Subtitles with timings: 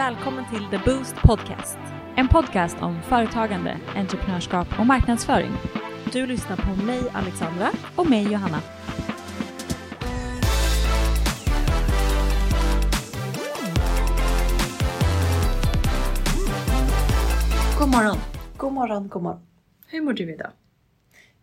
[0.00, 1.78] Välkommen till The Boost Podcast.
[2.16, 5.50] En podcast om företagande, entreprenörskap och marknadsföring.
[6.12, 8.60] Du lyssnar på mig Alexandra och mig Johanna.
[17.78, 18.16] God morgon.
[18.56, 19.40] God morgon, god morgon.
[19.86, 20.50] Hur mår du idag?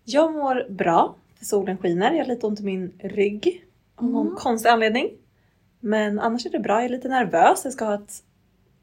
[0.03, 2.11] Jag mår bra, för solen skiner.
[2.11, 3.65] Jag har lite ont i min rygg
[3.95, 4.37] av någon Mm.
[4.37, 5.09] konstig anledning.
[5.79, 6.75] Men annars är det bra.
[6.75, 7.61] Jag är lite nervös.
[7.63, 8.23] Jag ska ha ett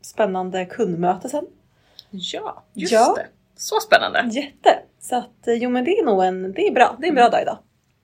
[0.05, 1.47] spännande kundmöte sen.
[2.11, 3.15] Ja, just Ja.
[3.17, 3.27] det.
[3.57, 4.29] Så spännande.
[4.33, 4.79] Jätte!
[5.01, 6.97] Så att, eh, jo men det är nog en, det är bra.
[7.01, 7.59] Det är en bra dag idag.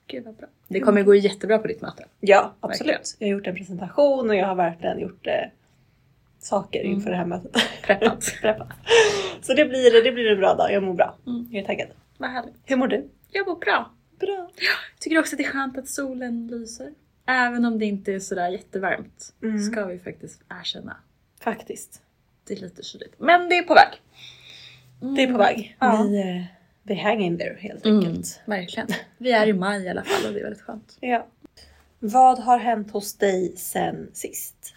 [0.07, 0.49] Gud vad bra.
[0.69, 2.05] Det kommer gå jättebra på ditt möte.
[2.21, 2.91] Ja, absolut.
[2.93, 3.01] Verkligen.
[3.19, 5.33] Jag har gjort en presentation och jag har verkligen gjort eh,
[6.39, 6.93] saker Mm.
[6.93, 7.57] inför det här mötet.
[7.83, 8.25] Preppat.
[8.43, 8.69] Preppat.
[9.43, 10.73] Så det blir, det blir en bra dag.
[10.73, 11.17] Jag mår bra.
[11.27, 11.49] Mm.
[11.51, 11.89] Jag är taggad.
[12.19, 12.55] vad härligt.
[12.65, 13.09] Hur mår du?
[13.31, 13.91] Jag mår bra.
[14.21, 14.51] Bra.
[14.57, 16.93] Jag tycker också att det är skönt att solen lyser.
[17.27, 19.35] Även om det inte är sådär jättevarmt.
[19.43, 19.59] Mm.
[19.59, 20.97] Ska vi faktiskt erkänna.
[21.41, 22.03] Faktiskt.
[22.47, 23.15] Det är lite kyligt.
[23.19, 23.89] Men det är på väg.
[25.17, 25.77] Det är på väg.
[25.81, 26.07] Ja.
[26.11, 26.45] Vi, eh,
[26.83, 28.41] vi hang in there helt Mm, enkelt.
[28.45, 28.89] verkligen.
[29.19, 30.97] Vi är i maj i alla fall och det är väldigt skönt.
[31.01, 31.27] Ja.
[31.99, 34.73] Vad har hänt hos dig sen sist?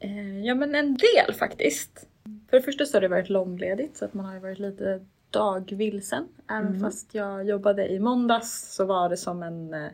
[0.00, 2.06] Eh, ja men en del faktiskt.
[2.50, 6.28] För det första så har det varit långledigt så att man har varit lite dagvilsen.
[6.50, 6.80] Även Mm.
[6.80, 9.90] fast jag jobbade i måndags så var det som en, eh,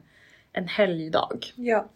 [0.52, 1.52] en helgdag.
[1.54, 1.88] Ja.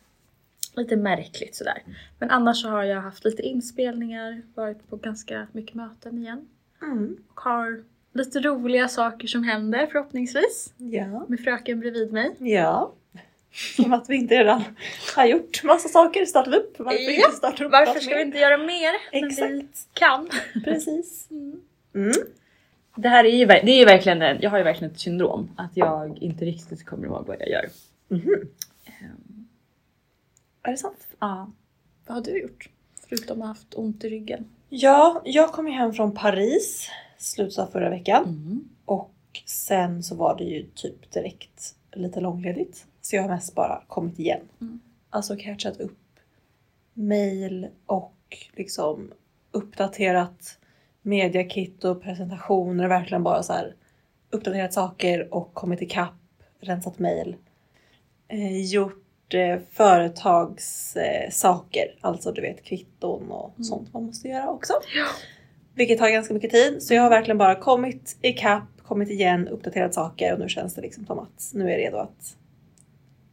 [0.74, 1.82] Lite märkligt sådär.
[2.18, 6.48] Men annars så har jag haft lite inspelningar, varit på ganska mycket möten igen.
[6.82, 7.16] Mm.
[7.34, 10.72] Och har lite roliga saker som händer förhoppningsvis.
[10.76, 11.26] Ja.
[11.28, 12.30] Med fröken bredvid mig.
[12.38, 12.92] Ja.
[13.76, 14.62] Som att vi inte redan
[15.16, 16.74] har gjort massa saker, startat upp.
[16.78, 19.26] Varför Ja, inte starta upp Varför ska vi inte göra mer när vi
[19.58, 19.88] Exakt.
[19.92, 20.28] kan?
[20.64, 21.28] Precis.
[21.30, 21.60] Mm.
[21.94, 22.12] Mm.
[22.96, 25.50] Det här är ju, det är ju verkligen, en- jag har ju verkligen ett syndrom
[25.56, 27.68] att jag inte riktigt kommer ihåg vad jag gör.
[28.08, 28.34] Mhm.
[30.62, 31.06] Är det sant?
[31.18, 31.50] ja.
[32.06, 32.70] Vad har du gjort?
[33.08, 34.44] Förutom att ha haft ont i ryggen.
[34.68, 38.24] Ja, jag kom ju hem från Paris slutet av förra veckan.
[38.24, 38.68] Mm.
[38.84, 39.14] Och
[39.46, 42.86] sen så var det ju typ direkt lite långledigt.
[43.00, 44.40] Så jag har mest bara kommit igen.
[44.60, 44.80] Mm.
[45.10, 45.98] Alltså catchat upp
[46.94, 48.14] mail och
[48.52, 49.12] liksom
[49.50, 50.58] uppdaterat
[51.02, 52.88] mediakit och presentationer.
[52.88, 53.74] Verkligen bara så här
[54.30, 56.14] uppdaterat saker och kommit ikapp,
[56.60, 57.36] rensat mail.
[58.28, 59.01] Eh, gjort
[59.70, 61.94] företagssaker, eh, saker.
[62.00, 63.64] alltså du vet kvitton och Mm.
[63.64, 64.72] sånt man måste göra också.
[64.96, 65.06] Ja.
[65.74, 66.82] Vilket tar ganska mycket tid.
[66.82, 70.80] Så jag har verkligen bara kommit ikapp, kommit igen, uppdaterat saker och nu känns det
[70.82, 72.36] liksom som att nu är jag redo att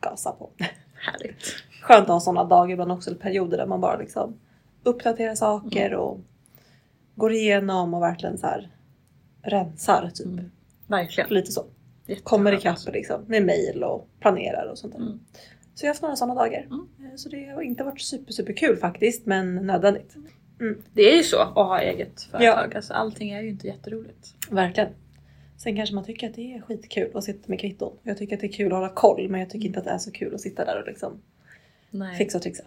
[0.02, 0.50] gasa på.
[0.94, 1.56] Härligt.
[1.82, 4.40] Skönt att ha sådana dagar ibland också, eller perioder där man bara liksom
[4.84, 6.20] uppdaterar saker och
[7.16, 8.70] går igenom och verkligen så här
[9.42, 10.26] rensar typ.
[10.28, 10.52] Mm.
[10.88, 11.30] Verkligen.
[11.30, 11.66] Lite så.
[12.06, 12.24] Jätteskönt.
[12.30, 15.02] Kommer ikapp liksom med mail och planerar och sånt där.
[15.02, 15.20] Mm.
[15.80, 16.62] Så jag har haft några sådana dagar.
[16.62, 16.88] Mm.
[17.00, 20.16] Eh, Så det har inte varit super super kul faktiskt men nödvändigt.
[20.94, 22.76] Det är ju så att ha eget företag.
[22.76, 24.36] Alltså, allting är ju inte jätteroligt.
[24.50, 24.90] Verkligen.
[25.58, 27.94] Sen kanske man tycker att det är skitkul att sitta med kvitton.
[28.04, 29.92] Jag tycker att det är kul att hålla koll men jag tycker inte att det
[29.92, 31.22] är så kul att sitta där och liksom
[31.92, 32.18] Nej.
[32.18, 32.64] fixa och trixa.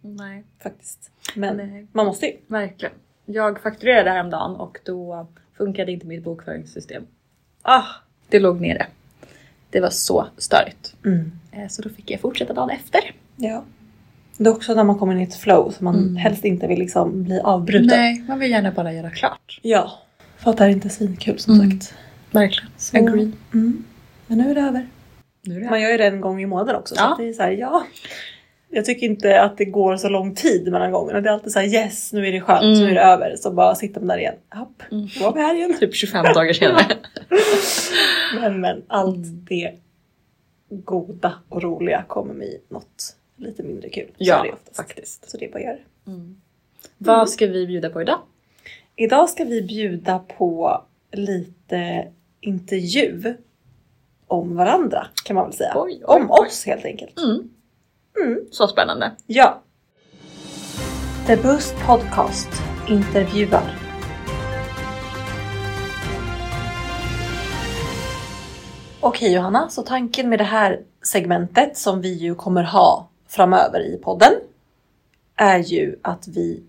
[0.00, 0.44] Nej.
[0.58, 1.10] Faktiskt.
[1.36, 1.86] Men Nej.
[1.92, 2.36] man måste ju.
[2.46, 2.94] Verkligen.
[3.24, 5.26] Jag fakturerade häromdagen och då
[5.56, 7.06] funkade inte mitt bokföringssystem.
[7.62, 7.84] Ah.
[8.28, 8.86] Det låg nere.
[9.72, 10.94] Det var så störigt.
[11.04, 11.32] Mm.
[11.52, 13.00] Eh, Så då fick jag fortsätta dagen efter.
[13.36, 13.64] Ja.
[14.36, 16.16] Det är också när man kommer in i ett flow så man Mm.
[16.16, 17.86] helst inte vill liksom bli avbruten.
[17.86, 19.60] Nej, man vill gärna bara göra klart.
[19.62, 19.92] Ja.
[20.38, 21.70] För att det här är inte svinkul som Mm.
[21.80, 21.94] sagt.
[22.30, 22.70] Verkligen.
[22.76, 23.32] Så- Agree.
[23.54, 23.84] Mm.
[24.26, 24.86] Men nu är det över.
[25.42, 26.94] Nu är det Man gör ju det en gång i månaden också.
[26.94, 27.12] Så Ja.
[27.12, 27.82] att det är så här, ja.
[28.74, 31.20] Jag tycker inte att det går så lång tid mellan gångerna.
[31.20, 32.78] Det är alltid så här yes nu är det skönt, Mm.
[32.78, 33.36] nu är det över.
[33.36, 34.34] Så bara sitter man där igen.
[34.54, 35.06] Hopp, Mm.
[35.18, 35.76] då var vi här igen.
[35.80, 36.96] Typ 25 dagar senare.
[38.40, 39.44] Men, men allt Mm.
[39.48, 39.72] det
[40.68, 44.06] goda och roliga kommer med något lite mindre kul.
[44.08, 44.76] Så det ja, oftast.
[44.76, 45.30] faktiskt.
[45.30, 45.78] Så det är bara det.
[46.06, 46.40] Mm.
[46.98, 48.18] Vad ska vi bjuda på idag?
[48.96, 52.06] Idag ska vi bjuda på lite
[52.40, 53.34] intervju
[54.26, 55.72] om varandra kan man väl säga.
[55.76, 56.46] Oj, oj, om oj.
[56.46, 57.18] oss helt enkelt.
[57.18, 57.50] Mm.
[58.20, 58.38] Mm.
[58.50, 59.12] Så spännande.
[59.26, 59.62] Ja.
[61.26, 62.48] The Boost Podcast
[62.88, 63.78] intervjuar.
[69.00, 73.98] Okej Johanna, så tanken med det här segmentet som vi ju kommer ha framöver i
[74.02, 74.32] podden
[75.36, 76.62] är ju att vi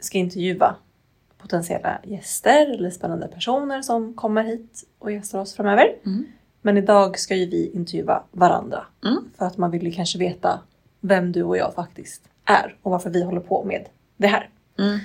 [0.00, 0.76] ska intervjua
[1.38, 5.96] potentiella gäster eller spännande personer som kommer hit och gästar oss framöver.
[6.06, 6.26] Mm.
[6.66, 8.84] Men idag ska ju vi intervjua varandra.
[9.04, 9.24] Mm.
[9.38, 10.60] För att man vill ju kanske veta
[11.00, 14.48] vem du och jag faktiskt är och varför vi håller på med det här.
[14.78, 14.98] Mm.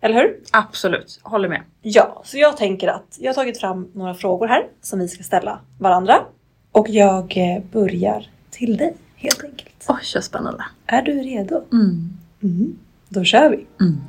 [0.00, 0.40] Eller hur?
[0.52, 1.62] Absolut, håller med.
[1.82, 5.22] Ja, så jag tänker att jag har tagit fram några frågor här som vi ska
[5.22, 6.24] ställa varandra.
[6.72, 9.84] Och jag eh, börjar till dig helt enkelt.
[9.88, 10.64] Oj, så spännande.
[10.86, 11.64] Är du redo?
[11.72, 12.18] Mm.
[12.42, 12.78] Mm.
[13.08, 13.66] Då kör vi!
[13.80, 14.00] Mm.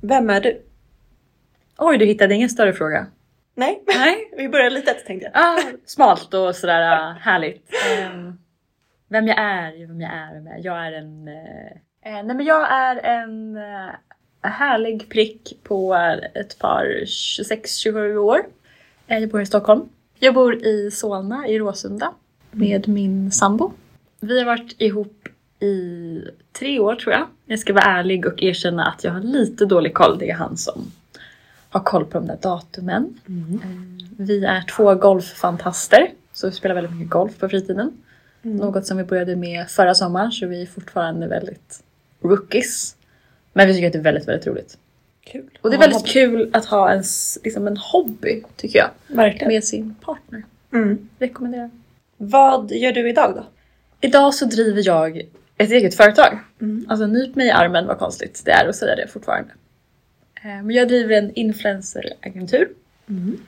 [0.00, 0.62] Vem är du?
[1.78, 3.06] Oj, du hittade ingen större fråga.
[3.54, 4.30] Nej, Nej.
[4.36, 5.42] vi börjar litet tänkte jag.
[5.44, 7.70] Ah, smalt och sådär härligt.
[7.98, 8.38] Ehm,
[9.08, 10.64] vem jag är, vem jag är, vem jag är.
[10.64, 11.28] Jag är en...
[11.28, 13.90] eh, eh, nej men jag är en eh,
[14.50, 15.94] härlig prick på
[16.34, 18.46] ett par 26-27 år.
[19.06, 19.88] Eh, jag bor i Stockholm.
[20.18, 22.12] Jag bor i Solna i Råsunda
[22.50, 23.72] med min sambo.
[24.20, 25.28] Vi har varit ihop
[25.60, 26.20] i
[26.52, 27.26] tre år tror jag.
[27.46, 30.18] Jag ska vara ärlig och erkänna att jag har lite dålig koll.
[30.18, 30.92] Det är han som
[31.74, 33.20] har koll på de där datumen.
[34.18, 37.92] Vi är två golffantaster, så vi spelar väldigt mycket golf på fritiden.
[38.42, 41.82] Något som vi började med förra sommaren, så vi är fortfarande väldigt
[42.22, 42.96] rookies.
[43.52, 44.78] Men vi tycker att det är väldigt, väldigt roligt.
[45.20, 45.58] Kul.
[45.60, 47.02] Och det är väldigt kul att ha en,
[47.44, 49.48] liksom en hobby, tycker jag, Verkligen.
[49.48, 50.42] med sin partner.
[50.72, 51.08] Mm.
[51.18, 51.70] Rekommenderar.
[52.16, 53.44] Vad gör du idag då?
[54.00, 55.22] Idag så driver jag
[55.56, 56.38] ett eget företag.
[56.60, 56.86] Mm.
[56.88, 59.50] Alltså nyp mig i armen vad konstigt det är att säga det fortfarande.
[60.44, 62.68] Eh, Men jag driver en influenceragentur
[63.08, 63.38] Mm.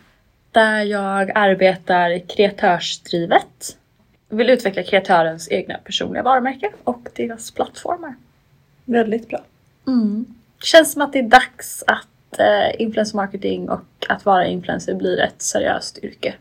[0.53, 3.77] där jag arbetar kreatörsdrivet.
[4.29, 8.15] Vill utveckla kreatörens egna personliga varumärke och deras plattformar.
[8.85, 9.45] Väldigt bra.
[10.59, 14.95] Det känns som att det är dags att eh, influencer marketing och att vara influencer
[14.95, 16.35] blir ett seriöst yrke.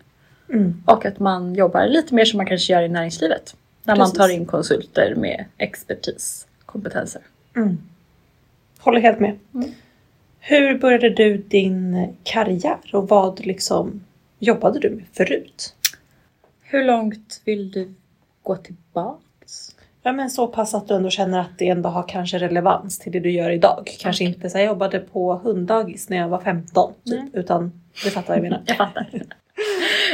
[0.49, 0.83] Mm.
[0.85, 3.55] Och att man jobbar lite mer som man kanske gör i näringslivet.
[3.85, 3.99] Precis.
[3.99, 7.21] man tar in konsulter med expertis, kompetenser.
[7.55, 7.77] Mm.
[8.79, 9.39] Håller helt med.
[9.53, 9.71] Mm.
[10.47, 14.03] Hur började du din karriär och vad liksom
[14.39, 15.75] jobbade du med förut?
[16.61, 17.93] Hur långt vill du
[18.43, 19.75] gå tillbaks?
[20.01, 23.11] Ja men så pass att du ändå känner att det ändå har kanske relevans till
[23.11, 23.95] det du gör idag.
[23.99, 24.35] Kanske Okej.
[24.35, 27.29] inte så jag jobbade på hunddagis när jag var 15 typ, Nej.
[27.33, 28.61] utan du fattar vad jag menar.
[28.67, 29.07] Jag fattar.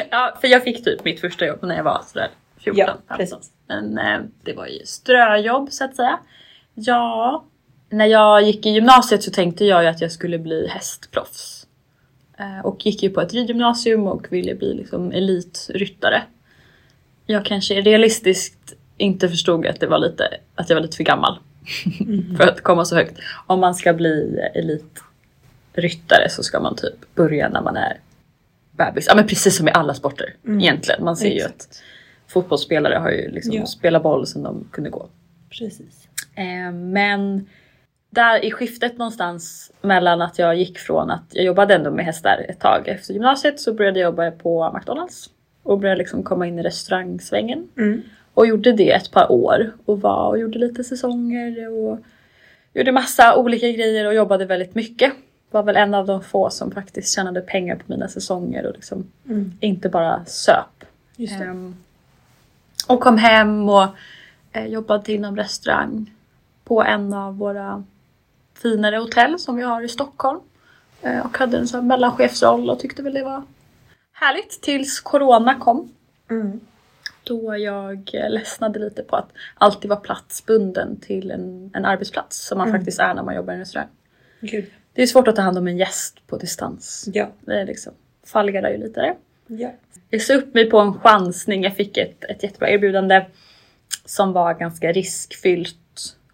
[0.09, 2.29] ja, för jag fick typ mitt första jobb när jag var sådär
[2.59, 3.17] 14, Ja, 15.
[3.17, 3.51] precis.
[3.67, 6.19] Men eh, det var ju ströjobb så att säga.
[6.73, 7.43] Ja,
[7.91, 11.67] när jag gick i gymnasiet så tänkte jag ju att jag skulle bli hästproffs.
[12.39, 16.23] Eh, och gick ju på ett ridgymnasium och ville bli liksom elitryttare.
[17.25, 21.37] Jag kanske realistiskt inte förstod att, det var lite, att jag var lite för gammal
[22.37, 23.19] för att komma så högt.
[23.47, 27.97] Om man ska bli elitryttare så ska man typ börja när man är
[28.71, 29.05] bebis.
[29.07, 30.59] Ja men precis som i alla sporter Mm.
[30.59, 31.03] egentligen.
[31.03, 31.55] Man ser ju Exakt.
[31.61, 31.83] att
[32.27, 33.65] fotbollsspelare har ju liksom Ja.
[33.65, 35.07] spelat boll sedan de kunde gå.
[35.49, 36.07] Precis.
[36.35, 37.45] Eh, men
[38.13, 42.45] där i skiftet någonstans mellan att jag gick från att jag jobbade ändå med hästar
[42.49, 45.29] ett tag efter gymnasiet så började jag jobba på McDonalds
[45.63, 47.69] och började liksom komma in i restaurangsvängen.
[47.77, 48.01] Mm.
[48.33, 51.99] Och gjorde det ett par år och var och gjorde lite säsonger och
[52.73, 55.13] gjorde massa olika grejer och jobbade väldigt mycket.
[55.51, 59.07] Var väl en av de få som faktiskt tjänade pengar på mina säsonger och liksom
[59.25, 59.53] Mm.
[59.59, 60.83] inte bara söp.
[61.41, 61.75] Ehm,
[62.87, 63.87] och kom hem och
[64.51, 66.11] eh, jobbade inom restaurang
[66.63, 67.83] på en av våra
[68.61, 70.39] finare hotell som vi har i Stockholm.
[71.01, 73.43] Eh, och hade en sån mellanchefsroll och tyckte väl det var
[74.13, 75.93] härligt tills corona kom.
[76.29, 76.59] Mm.
[77.23, 82.57] Då jag eh, ledsnade lite på att alltid vara platsbunden till en, en arbetsplats som
[82.57, 82.79] man Mm.
[82.79, 83.87] faktiskt är när man jobbar i en restaurang.
[84.39, 84.65] Gud.
[84.93, 87.09] Det är svårt att ta hand om en gäst på distans.
[87.13, 87.29] Ja.
[87.39, 87.93] Det är liksom
[88.25, 89.15] falgar ju lite där.
[89.47, 89.71] ja.
[90.09, 91.63] Jag sa upp mig på en chansning.
[91.63, 93.25] Jag fick ett, ett jättebra erbjudande
[94.05, 95.77] som var ganska riskfyllt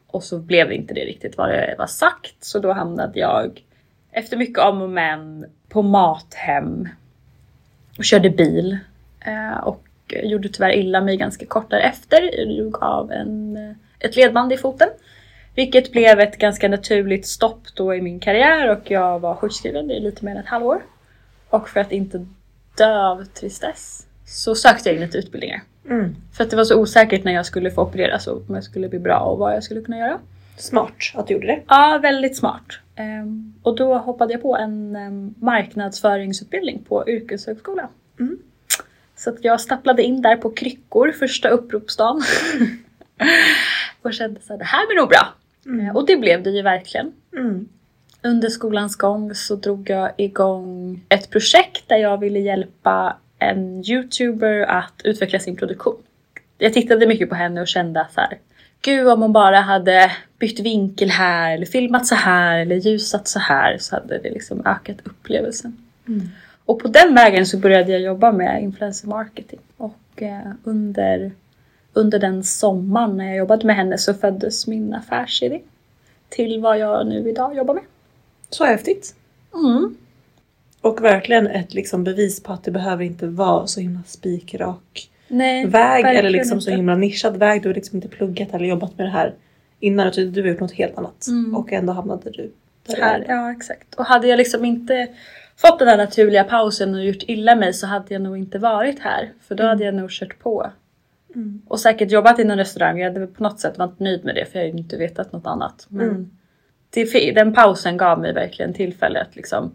[0.07, 2.35] och så blev det inte det riktigt vad det var sagt.
[2.39, 3.63] Så då hamnade jag
[4.11, 6.89] efter mycket om och men på Mathem
[7.97, 8.77] och körde bil
[9.19, 9.83] eh, och
[10.23, 12.39] gjorde tyvärr illa mig ganska kort därefter.
[12.39, 14.89] Jag drog av en, eh, ett ledband i foten.
[15.55, 19.99] Vilket blev ett ganska naturligt stopp då i min karriär och jag var sjukskriven i
[19.99, 20.81] lite mer än ett halvår.
[21.49, 22.25] Och för att inte
[22.77, 25.61] dö av tristess så sökte jag in lite utbildningar.
[25.89, 26.15] Mm.
[26.33, 28.89] För att det var så osäkert när jag skulle få opereras och om jag skulle
[28.89, 30.19] bli bra och vad jag skulle kunna göra.
[30.57, 31.61] Smart att du gjorde det.
[31.67, 32.65] Ja, väldigt smart.
[32.95, 37.89] Ehm, och då hoppade jag på en um, marknadsföringsutbildning på yrkeshögskola.
[38.19, 38.37] Mm.
[39.15, 42.21] Så att jag stapplade in där på kryckor första uppropsdagen.
[44.01, 45.33] och kände så här, det här blir nog bra.
[45.65, 45.87] Mm.
[45.87, 47.13] Eh, Och det blev det ju verkligen.
[47.37, 47.67] Mm.
[48.23, 54.61] Under skolans gång så drog jag igång ett projekt där jag ville hjälpa en youtuber
[54.61, 55.97] att utveckla sin produktion.
[56.57, 58.37] Jag tittade mycket på henne och kände att så här,
[58.81, 63.39] gud om hon bara hade bytt vinkel här eller filmat så här eller ljusat så
[63.39, 65.77] här så hade det liksom ökat upplevelsen.
[66.07, 66.29] Mm.
[66.65, 69.59] Och på den vägen så började jag jobba med influencer marketing.
[69.77, 71.31] Och eh, under,
[71.93, 75.61] under den sommaren när jag jobbade med henne så föddes min affärsidé.
[76.29, 77.83] Till vad jag nu idag jobbar med.
[78.49, 79.15] Så häftigt.
[79.53, 79.97] Mm.
[80.87, 85.67] Och verkligen ett liksom bevis på att det behöver inte vara så himla spikrak Nej,
[85.67, 87.61] väg eller liksom så himla nischad väg.
[87.61, 89.33] Du har liksom inte pluggat eller jobbat med det här
[89.79, 91.27] innan utan du har gjort något helt annat.
[91.27, 91.55] Mm.
[91.55, 92.51] Och ändå hamnade du
[92.87, 93.25] där Här, är.
[93.27, 93.95] ja exakt.
[93.95, 95.07] Och hade jag liksom inte
[95.57, 98.99] fått den där naturliga pausen och gjort illa mig så hade jag nog inte varit
[98.99, 99.31] här.
[99.47, 100.71] För då hade jag nog kört på.
[101.35, 101.61] Mm.
[101.67, 102.99] Och säkert jobbat inom restaurang.
[102.99, 105.47] Jag hade på något sätt varit nöjd med det för jag ju inte vetat något
[105.47, 105.85] annat.
[105.89, 106.29] Men Mm.
[106.89, 109.71] det, den pausen gav mig verkligen tillfälle att liksom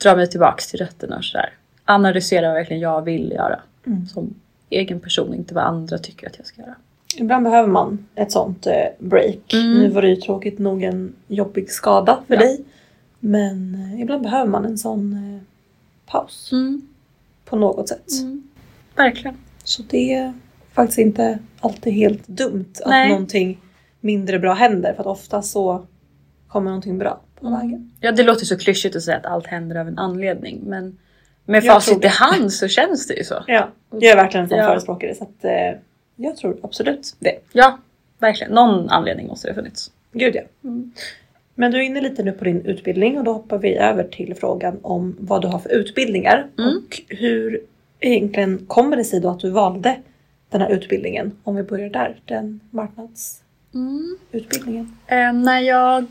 [0.00, 1.52] dra mig tillbaks till rötterna och sådär.
[1.84, 3.60] Analysera vad verkligen jag vill göra.
[3.86, 4.06] Mm.
[4.06, 4.34] Som
[4.70, 6.74] egen person, inte vad andra tycker att jag ska göra.
[7.16, 9.52] Ibland behöver man ett sånt eh, break.
[9.52, 9.72] Mm.
[9.78, 12.40] Nu var det ju tråkigt nog en jobbig skada för Ja.
[12.40, 12.60] dig.
[13.20, 15.42] Men eh, ibland behöver man en sån eh,
[16.12, 16.50] paus
[17.44, 18.20] på något sätt.
[18.20, 18.42] Mm.
[18.96, 19.36] Verkligen.
[19.64, 20.32] Så det är
[20.72, 23.08] faktiskt inte alltid helt dumt att Nej.
[23.08, 23.60] någonting
[24.00, 24.92] mindre bra händer.
[24.94, 25.86] För att ofta så
[26.48, 27.60] kommer någonting bra på Mm.
[27.60, 27.90] vägen.
[28.00, 30.98] Ja det låter så klyschigt att säga att allt händer av en anledning men
[31.44, 33.44] med Jag facit i hand så känns det ju så.
[33.46, 34.66] Ja, jag är verkligen en sån Ja.
[34.66, 35.14] förespråkare.
[35.14, 35.72] Så att, eh,
[36.16, 37.34] jag tror absolut det.
[37.52, 37.78] Ja,
[38.18, 38.52] verkligen.
[38.52, 39.90] Någon anledning måste det ha funnits.
[40.12, 40.42] Gud ja.
[40.64, 40.92] Mm.
[41.54, 44.34] Men du är inne lite nu på din utbildning och då hoppar vi över till
[44.34, 46.46] frågan om vad du har för utbildningar.
[46.58, 46.76] Mm.
[46.76, 47.60] Och hur
[48.00, 49.96] egentligen kommer det sig då att du valde
[50.50, 51.32] den här utbildningen?
[51.44, 54.96] Om vi börjar där, den marknadsutbildningen.
[55.06, 56.04] Eh, när, jag,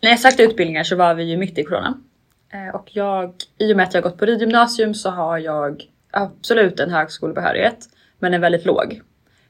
[0.00, 1.98] när jag sökte utbildningar så var vi ju mitt i corona.
[2.52, 6.80] Eh, och jag, i och med att jag gått på ridgymnasium så har jag absolut
[6.80, 7.88] en högskolebehörighet.
[8.18, 9.00] Men en väldigt låg.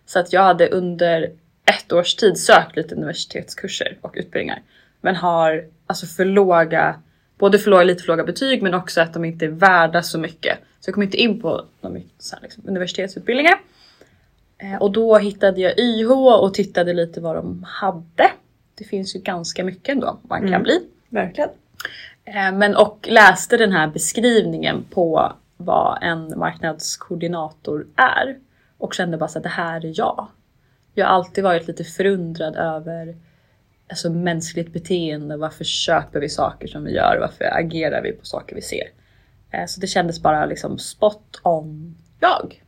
[0.06, 1.32] Så att jag hade under
[1.64, 4.62] ett års tid sökt lite universitetskurser och utbildningar.
[5.00, 7.00] Men har alltså för låga,
[7.38, 10.18] både för låga, lite för låga betyg men också att de inte är värda så
[10.18, 10.58] mycket.
[10.80, 13.54] Så jag kom inte in på de så här, liksom, universitetsutbildningar.
[14.58, 18.30] Eh, och då hittade jag YH och tittade lite vad de hade.
[18.78, 20.62] Det finns ju ganska mycket ändå man kan Mm.
[20.62, 20.80] bli.
[21.08, 21.50] Verkligen.
[22.24, 28.36] Eh, Men och läste den här beskrivningen på vad en marknadskoordinator är.
[28.78, 30.26] Och kände bara att det här är jag.
[30.94, 33.16] Jag har alltid varit lite förundrad över
[33.88, 35.36] alltså, mänskligt beteende.
[35.36, 37.18] Varför köper vi saker som vi gör?
[37.20, 38.84] Varför agerar vi på saker vi ser?
[39.50, 42.62] Eh, Så det kändes bara liksom spot on jag.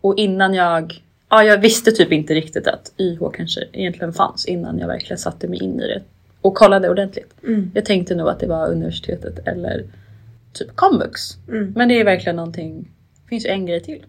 [0.00, 4.78] Och innan jag, ja jag visste typ inte riktigt att YH kanske egentligen fanns innan
[4.78, 6.02] jag verkligen satte mig in i det
[6.40, 7.34] och kollade ordentligt.
[7.46, 7.70] Mm.
[7.74, 9.84] Jag tänkte nog att det var universitetet eller
[10.52, 11.20] typ komvux.
[11.48, 11.72] Mm.
[11.76, 12.88] Men det är verkligen någonting,
[13.24, 14.04] det finns ju en grej till.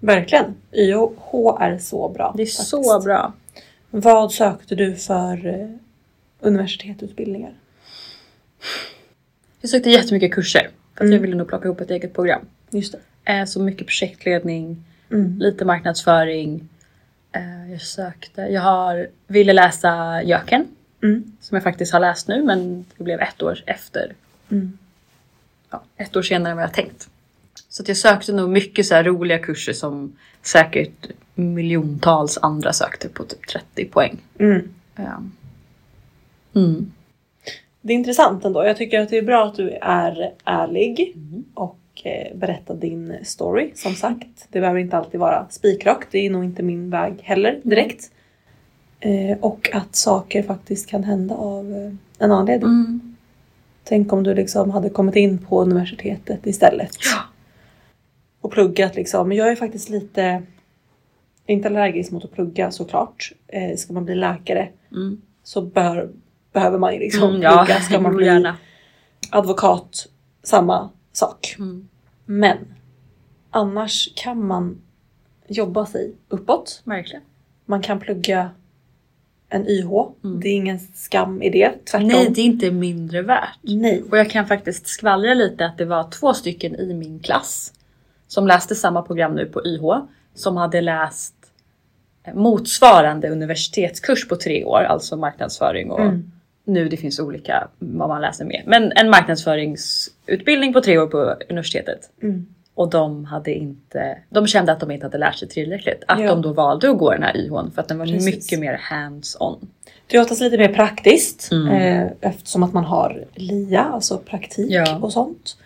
[0.00, 0.54] Verkligen.
[0.72, 2.34] YH är så bra.
[2.36, 2.68] Det är faktiskt.
[2.68, 3.32] så bra.
[3.90, 5.68] Vad sökte du för eh,
[6.40, 7.54] universitetsutbildningar?
[9.60, 10.60] Jag sökte jättemycket kurser
[10.94, 11.12] för att Mm.
[11.12, 12.40] jag ville nog plocka ihop ett eget program.
[12.70, 13.32] Just det.
[13.32, 15.38] Eh, Så mycket projektledning, Mm.
[15.38, 16.68] lite marknadsföring.
[17.32, 20.64] Eh, Jag sökte, jag har, ville läsa Jöken
[21.02, 21.32] Mm.
[21.40, 24.14] som jag faktiskt har läst nu men det blev ett år efter.
[24.50, 24.78] Mm.
[25.70, 27.08] Ja, ett år senare än vad jag tänkt.
[27.68, 33.24] Så jag sökte nog mycket så här roliga kurser som säkert miljontals andra sökte på
[33.24, 34.18] typ 30 poäng.
[34.38, 34.68] Mm.
[34.96, 35.22] Ja.
[36.54, 36.92] Mm.
[37.80, 38.64] Det är intressant ändå.
[38.66, 41.44] Jag tycker att det är bra att du är ärlig Mm.
[41.54, 43.72] och eh, berättar din story.
[43.74, 46.08] Som sagt, det behöver inte alltid vara spikrakt.
[46.10, 48.10] Det är nog inte min väg heller direkt.
[49.00, 51.92] Eh, och att saker faktiskt kan hända av eh,
[52.24, 52.70] en anledning.
[52.70, 53.16] Mm.
[53.84, 56.90] Tänk om du liksom hade kommit in på universitetet istället.
[57.12, 57.22] Ja.
[58.40, 59.28] Och pluggat liksom.
[59.28, 60.42] Men jag är faktiskt lite,
[61.46, 63.32] inte allergisk mot att plugga såklart.
[63.48, 65.20] Eh, ska man bli läkare Mm.
[65.42, 66.10] så bör,
[66.52, 67.80] behöver man ju liksom Mm, ja, plugga.
[67.80, 68.52] Ska man bli
[69.30, 70.06] advokat,
[70.42, 71.56] samma sak.
[71.58, 71.88] Mm.
[72.24, 72.58] Men
[73.50, 74.82] annars kan man
[75.48, 76.82] jobba sig uppåt.
[76.84, 77.22] Verkligen.
[77.64, 78.50] Man kan plugga
[79.48, 79.90] en YH.
[80.24, 80.40] Mm.
[80.40, 81.84] Det är ingen skam i det.
[81.84, 82.08] Tvärtom.
[82.08, 83.58] Nej, det är inte mindre värt.
[83.62, 84.02] Nej.
[84.10, 87.72] Och jag kan faktiskt skvallra lite att det var två stycken i min klass
[88.26, 91.34] som läste samma program nu på YH som hade läst
[92.34, 96.32] motsvarande universitetskurs på tre år, alltså marknadsföring och Mm.
[96.66, 98.62] Nu det finns olika vad man läser med.
[98.66, 102.10] Men en marknadsföringsutbildning på tre år på universitetet.
[102.22, 102.46] Mm.
[102.74, 106.04] Och de hade inte, de kände att de inte hade lärt sig tillräckligt.
[106.08, 106.28] Att Ja.
[106.28, 108.24] de då valde att gå den här YHn för att den var Precis.
[108.26, 109.68] mycket mer hands-on.
[110.06, 111.68] Det är oftast lite mer praktiskt Mm.
[111.68, 114.98] eh, eftersom att man har LIA, alltså praktik Ja.
[114.98, 115.56] och sånt.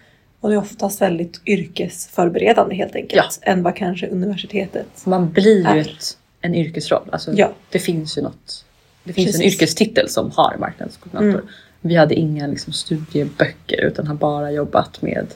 [0.40, 3.38] Och det är oftast väldigt yrkesförberedande helt enkelt.
[3.42, 5.06] Än vad kanske universitetet.
[5.06, 5.84] Man blir ju
[6.40, 7.08] en yrkesroll.
[7.12, 7.50] Alltså, Ja.
[7.70, 8.64] Det finns ju något.
[9.04, 9.54] Det finns en Precis.
[9.54, 11.40] yrkestitel som har marknadskoordinator.
[11.40, 11.46] Mm.
[11.80, 15.26] Vi hade inga liksom, studieböcker utan har bara jobbat med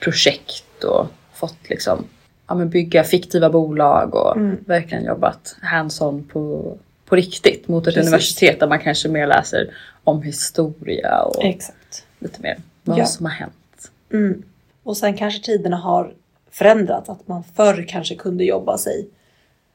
[0.00, 2.04] projekt och fått liksom,
[2.46, 4.56] ja, men bygga fiktiva bolag och Mm.
[4.66, 8.08] verkligen jobbat hands-on på, på riktigt mot ett Precis.
[8.08, 9.74] universitet där man kanske mer läser
[10.04, 12.04] om historia och Exakt.
[12.18, 13.06] lite mer vad Ja.
[13.06, 13.90] som har hänt.
[14.12, 14.42] Mm.
[14.82, 16.12] Och sen kanske tiderna har
[16.50, 17.08] förändrats.
[17.08, 19.06] Att man förr kanske kunde jobba sig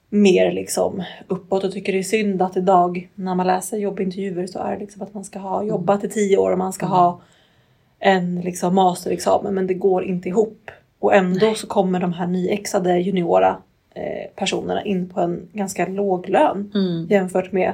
[0.10, 4.60] mer liksom uppåt och tycker det är synd att idag när man läser jobbintervjuer så
[4.60, 7.22] är det liksom att man ska ha jobbat i tio år och man ska ha
[8.00, 10.72] en liksom masterexamen men det går inte ihop.
[11.00, 13.58] Och ändå så kommer de här nyexade juniora
[13.96, 17.08] eh, personerna in på en ganska låg lön Mm.
[17.10, 17.74] jämfört med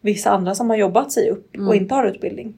[0.00, 2.54] vissa andra som har jobbat sig upp och inte har utbildning.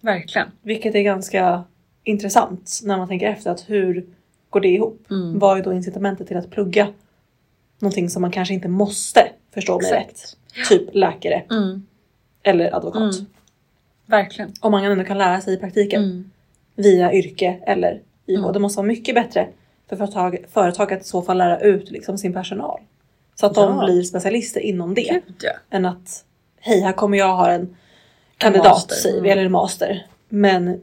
[0.00, 0.48] Verkligen.
[0.62, 1.64] Vilket är ganska
[2.04, 4.06] intressant när man tänker efter att hur
[4.50, 5.06] går det ihop?
[5.10, 5.38] Mm.
[5.38, 6.88] Vad är då incitamentet till att plugga
[7.80, 10.36] någonting som man kanske inte måste förstå mig rätt?
[10.68, 11.86] Typ läkare Mm.
[12.42, 13.14] eller advokat.
[13.14, 13.26] Mm.
[14.06, 14.52] Verkligen.
[14.60, 16.30] Om man ändå kan lära sig i praktiken Mm.
[16.74, 18.38] via yrke eller IH.
[18.38, 18.52] Mm.
[18.52, 19.48] Det måste vara mycket bättre
[19.88, 22.80] för företag, företag att i så fall lära ut liksom sin personal.
[23.34, 23.84] Så att de Ja.
[23.84, 25.02] blir specialister inom det.
[25.26, 25.52] Gud ja.
[25.70, 26.24] än att
[26.60, 27.76] hej här kommer jag ha en
[28.38, 29.32] kandidat master, säger vi mm.
[29.32, 30.06] eller en master.
[30.28, 30.80] Men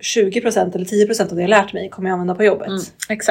[0.00, 2.68] 20% eller 10% av det jag lärt mig kommer jag använda på jobbet.
[2.68, 2.80] Mm.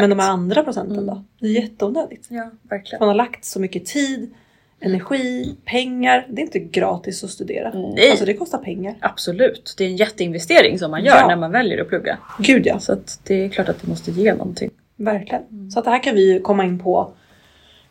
[0.02, 1.06] Men de här andra procenten Mm.
[1.06, 1.24] då?
[1.40, 2.26] Det är jätteonödigt.
[2.30, 3.00] Ja, verkligen.
[3.00, 4.34] Man har lagt så mycket tid,
[4.80, 6.28] energi, pengar.
[6.30, 7.72] Det är inte gratis att studera.
[7.74, 8.10] Nej.
[8.10, 8.96] Alltså det kostar pengar.
[9.00, 9.76] Absolut.
[9.78, 11.28] Det är en jätteinvestering som man gör Ja.
[11.28, 12.18] när man väljer att plugga.
[12.40, 14.72] Gud ja, Så det är klart att det måste ge någonting.
[14.98, 15.44] verkligen.
[15.52, 15.72] Mm.
[15.72, 17.12] Så att det här kan vi komma in på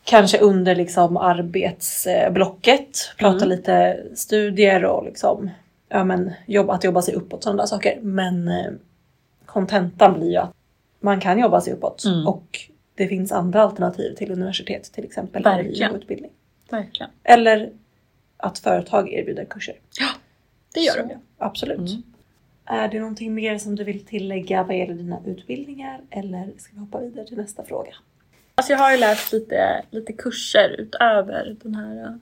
[0.04, 3.12] kanske under liksom arbetsblocket.
[3.18, 3.48] Prata Mm.
[3.48, 5.50] lite studier och liksom
[5.94, 7.98] ja, men, jobb, att jobba sig uppåt sådana där saker.
[8.02, 8.72] Men eh,
[9.46, 10.52] kontentan blir ju att
[11.00, 12.26] man kan jobba sig uppåt Mm.
[12.26, 12.60] och
[12.94, 15.42] det finns andra alternativ till universitet till exempel.
[15.42, 15.94] Verkligen.
[15.94, 16.30] utbildning.
[16.70, 17.10] Verkligen.
[17.22, 17.70] Eller
[18.36, 19.74] att företag erbjuder kurser.
[20.74, 21.16] Det gör Så, de ju.
[21.38, 21.78] Absolut.
[21.78, 22.02] Mm.
[22.64, 26.80] Är det någonting mer som du vill tillägga vad gäller dina utbildningar eller ska vi
[26.80, 27.90] hoppa vidare till nästa fråga?
[28.54, 32.18] Alltså jag har ju läst lite, lite kurser utöver den här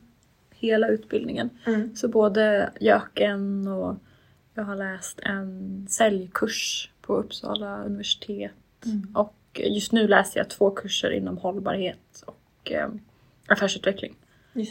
[0.66, 1.50] hela utbildningen.
[1.66, 1.96] Mm.
[1.96, 3.96] Så både Jöken och
[4.54, 8.52] jag har läst en säljkurs på Uppsala universitet.
[8.86, 9.08] Mm.
[9.14, 12.88] Och just nu läser jag två kurser inom hållbarhet och eh,
[13.46, 14.14] affärsutveckling.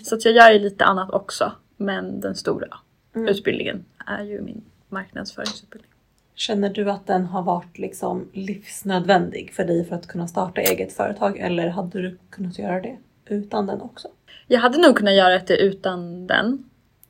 [0.04, 1.52] Så att jag gör ju lite annat också.
[1.78, 2.68] Men den stora
[3.16, 3.28] Mm.
[3.28, 5.92] utbildningen är ju min marknadsföringsutbildning.
[6.36, 10.94] Känner du att den har varit liksom livsnödvändig för dig för att kunna starta eget
[10.94, 14.08] företag eller hade du kunnat göra det utan den också?
[14.52, 16.64] Jag hade nog kunnat göra det utan den.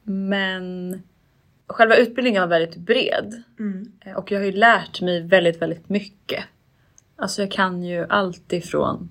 [0.04, 1.02] Men
[1.68, 3.44] själva utbildningen var väldigt bred.
[3.60, 3.92] Mm.
[4.06, 6.44] Eh, Och jag har ju lärt mig väldigt, väldigt mycket.
[7.16, 9.10] Alltså jag kan ju allt ifrån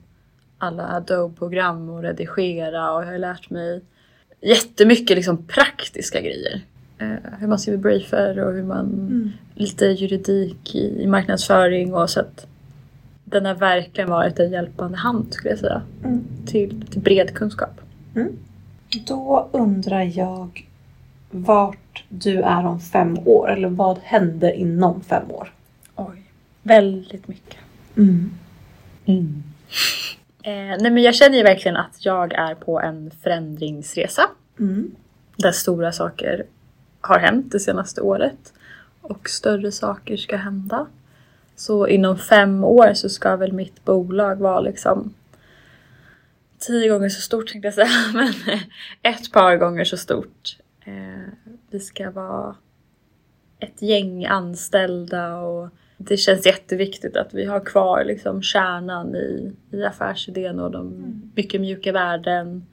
[0.59, 3.81] alla Adobe-program och redigera och jag har lärt mig
[4.40, 6.61] jättemycket liksom praktiska grejer.
[6.99, 9.31] Eh, hur man skriver briefer och hur man Mm.
[9.55, 12.47] lite juridik i, i marknadsföring och så att
[13.25, 15.83] den har verkligen varit en hjälpande hand skulle jag säga.
[16.05, 16.25] Mm.
[16.47, 17.81] Till, till bred kunskap.
[19.07, 20.66] Då undrar jag
[21.31, 25.53] vart du är om fem år eller vad händer inom fem år?
[25.96, 26.23] Oj.
[26.62, 27.59] Väldigt mycket.
[27.96, 28.31] Mm.
[30.42, 34.23] Eh, nej men jag känner ju verkligen att jag är på en förändringsresa.
[34.59, 34.90] Mm.
[35.37, 36.44] Där stora saker
[37.01, 38.53] har hänt det senaste året.
[39.01, 40.87] Och större saker ska hända.
[41.57, 45.14] Så inom fem år så ska väl mitt bolag vara liksom
[46.61, 47.88] tio gånger så stort tänkte jag säga.
[48.14, 48.59] Men
[49.03, 50.57] ett par gånger så stort.
[50.85, 51.33] Eh,
[51.70, 52.57] vi ska vara
[53.59, 59.85] ett gäng anställda och det känns jätteviktigt att vi har kvar liksom kärnan i, i
[59.85, 60.92] affärsidén och de
[61.35, 62.66] mycket mjuka värden.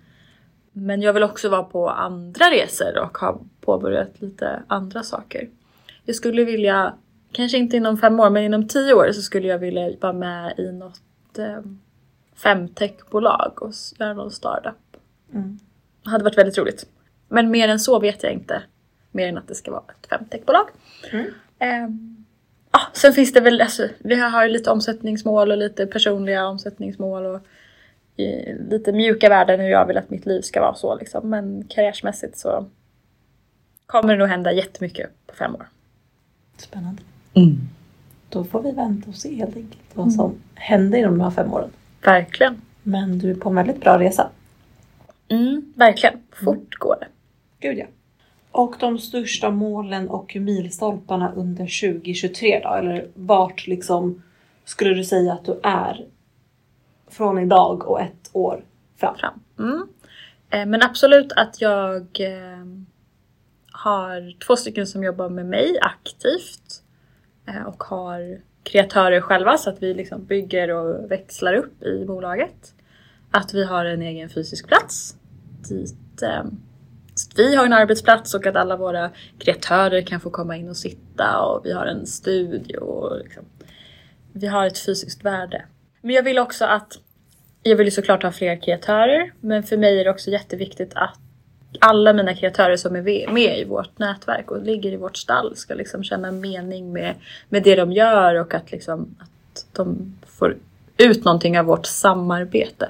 [0.71, 5.49] Men jag vill också vara på andra resor och ha påbörjat lite andra saker.
[6.05, 6.93] Jag skulle vilja,
[7.31, 10.59] kanske inte inom fem år, men inom tio år så skulle jag vilja vara med
[10.59, 11.61] i något eh,
[12.43, 14.97] femtechbolag och göra någon startup.
[15.33, 15.59] Mm.
[16.03, 16.87] Det hade varit väldigt roligt.
[17.27, 18.63] Men mer än så vet jag inte.
[19.11, 20.67] Mer än att det ska vara ett femtechbolag.
[21.11, 21.25] Mm.
[21.59, 22.25] Ehm,
[22.71, 27.25] ja, sen finns det väl, alltså, vi har ju lite omsättningsmål och lite personliga omsättningsmål
[27.25, 27.41] och
[28.15, 31.29] i, lite mjuka värden hur jag vill att mitt liv ska vara så liksom.
[31.29, 32.65] Men karriärsmässigt så
[33.85, 35.67] kommer det nog hända jättemycket på fem år.
[36.57, 37.01] Spännande.
[38.29, 41.53] Då får vi vänta och se helt enkelt vad som händer inom de här fem
[41.53, 41.69] åren.
[42.01, 42.61] Verkligen.
[42.83, 44.29] Men du är på en väldigt bra resa.
[45.27, 46.19] Mm, verkligen.
[46.31, 47.07] Fort går det.
[47.59, 47.85] Gud ja.
[48.51, 52.73] Och de största målen och milstolparna under 2023 då?
[52.73, 54.23] Eller vart liksom
[54.65, 56.05] skulle du säga att du är
[57.07, 58.63] från idag och ett år
[58.97, 59.15] fram?
[59.17, 59.39] fram.
[59.59, 59.87] Mm.
[60.49, 62.65] Eh, Men absolut att jag eh,
[63.71, 66.83] har två stycken som jobbar med mig aktivt
[67.45, 72.73] eh, och har kreatörer själva så att vi liksom bygger och växlar upp i bolaget.
[73.31, 75.15] Att vi har en egen fysisk plats
[75.69, 76.43] dit eh,
[77.15, 80.69] så att vi har en arbetsplats och att alla våra kreatörer kan få komma in
[80.69, 83.43] och sitta och vi har en studio och liksom,
[84.33, 85.65] vi har ett fysiskt värde.
[86.01, 86.99] Men jag vill också att
[87.63, 91.19] jag vill ju såklart ha fler kreatörer men för mig är det också jätteviktigt att
[91.79, 95.73] alla mina kreatörer som är med i vårt nätverk och ligger i vårt stall ska
[95.73, 97.15] liksom känna mening med,
[97.49, 100.57] med det de gör och att, liksom, att de får
[100.97, 102.89] ut någonting av vårt samarbete.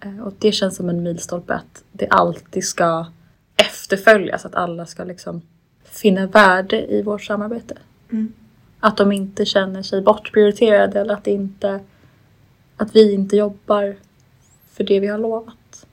[0.00, 3.06] Eh, och det känns som en milstolpe att det alltid ska
[3.56, 5.42] efterföljas, att alla ska liksom
[5.84, 7.78] finna värde i vårt samarbete.
[8.12, 8.32] Mm.
[8.80, 11.80] Att de inte känner sig bortprioriterade eller att, inte,
[12.76, 13.96] att vi inte jobbar
[14.70, 15.86] för det vi har lovat.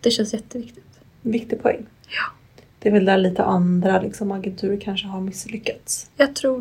[0.00, 0.93] Det känns jätteviktigt.
[1.24, 1.86] Viktig poäng.
[2.08, 2.32] Ja.
[2.78, 6.10] Det är väl där lite andra liksom, agenturer kanske har misslyckats.
[6.16, 6.60] Jag tror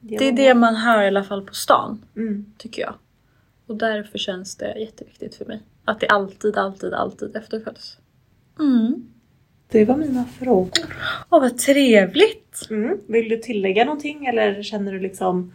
[0.00, 0.16] det.
[0.18, 2.46] Det är det man hör i alla fall på stan, Mm.
[2.58, 2.94] tycker jag.
[3.66, 5.60] Och därför känns det jätteviktigt för mig.
[5.84, 7.98] Att det alltid, alltid, alltid efterföljs.
[8.58, 9.08] Mm.
[9.68, 10.96] Det var mina frågor.
[11.30, 12.66] Åh, vad trevligt!
[12.70, 12.98] Mm.
[13.06, 15.54] Vill du tillägga någonting eller känner du liksom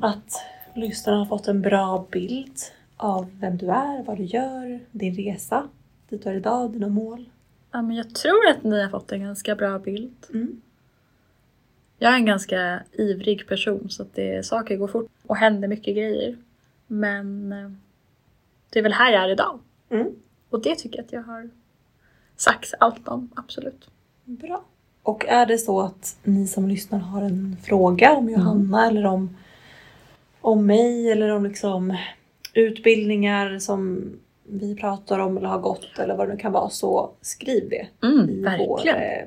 [0.00, 0.32] att
[0.74, 2.56] lyssnarna har fått en bra bild
[2.96, 5.68] av vem du är, vad du gör, din resa,
[6.08, 7.24] dit du är idag, dina mål?
[7.74, 10.26] Ja, men jag tror att ni har fått en ganska bra bild.
[10.32, 10.60] Mm.
[11.98, 15.96] Jag är en ganska ivrig person så att det, saker går fort och händer mycket
[15.96, 16.36] grejer.
[16.86, 17.70] Men eh,
[18.70, 19.58] det är väl här jag är idag.
[19.90, 20.08] Mm.
[20.50, 21.50] Och det tycker jag att jag har
[22.36, 23.88] sagt allt om, absolut.
[24.24, 24.64] Bra.
[25.02, 29.36] Och är det så att ni som lyssnar har en fråga om Johanna eller om,
[30.40, 31.96] om mig eller om liksom
[32.52, 34.12] utbildningar som
[34.48, 37.86] vi pratar om eller har gått eller vad det nu kan vara så skriv det
[38.08, 38.96] Mm, i vår verkligen.
[38.96, 39.24] eh,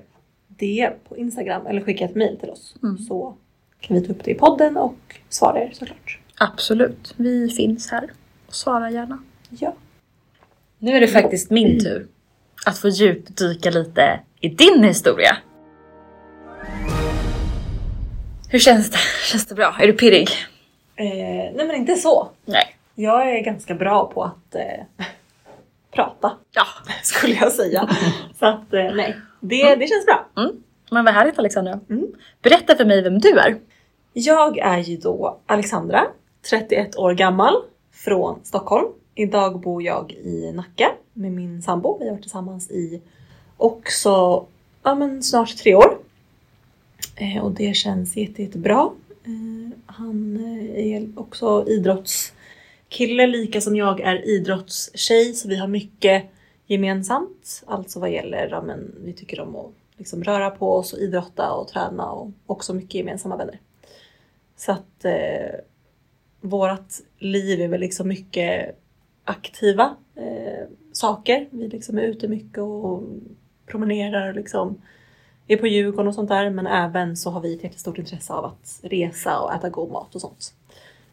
[0.47, 2.97] DM på Instagram eller skicka ett mail till oss Mm.
[2.97, 3.35] så
[3.79, 4.95] kan vi ta upp det i podden och
[5.29, 6.19] svara er såklart.
[6.39, 7.13] Absolut.
[7.17, 8.09] Vi finns här
[8.47, 9.19] och svarar gärna.
[9.49, 9.73] Ja.
[10.79, 12.07] Nu är det faktiskt min tur
[12.65, 15.37] att få djupdyka lite i din historia.
[18.49, 18.97] Hur känns det?
[19.31, 19.75] Känns det bra?
[19.79, 20.29] Är du pirrig?
[20.95, 21.05] Eh,
[21.55, 22.29] nej men inte så.
[22.45, 22.76] Nej.
[22.99, 25.05] Jag är ganska bra på att eh,
[25.91, 26.63] prata Ja.
[27.03, 27.89] skulle jag säga.
[28.39, 30.27] Så att eh, nej, det, det känns bra.
[30.37, 30.63] Mm.
[30.91, 31.79] Men vad härligt Alexandra.
[31.89, 32.07] Mm.
[32.41, 33.57] Berätta för mig vem du är.
[34.13, 36.05] Jag är ju då Alexandra,
[36.49, 37.53] 31 år gammal,
[37.91, 38.87] från Stockholm.
[39.15, 41.97] Idag bor jag i Nacka med min sambo.
[41.99, 43.01] Vi har varit tillsammans i
[43.57, 44.45] också
[44.83, 45.97] ja, men snart tre år.
[47.15, 48.89] Eh, och det känns jätte, jättebra.
[49.23, 51.65] Eh, han eh, är också
[52.89, 55.33] Kille lika som jag är idrottstjej.
[55.33, 56.23] Så vi har mycket
[56.67, 57.63] gemensamt.
[57.67, 61.51] Alltså vad gäller, ja, men, vi tycker om att liksom röra på oss och idrotta
[61.51, 63.59] och träna och också mycket gemensamma vänner.
[64.55, 65.59] Så att eh,
[66.41, 68.79] vårat liv är väl liksom mycket
[69.23, 71.47] aktiva eh, saker.
[71.51, 73.03] Vi liksom är ute mycket och
[73.65, 74.81] promenerar och liksom
[75.47, 76.49] är på Djurgården och sånt där.
[76.49, 80.15] Men även så har vi ett jättestort intresse av att resa och äta god mat
[80.15, 80.53] och sånt.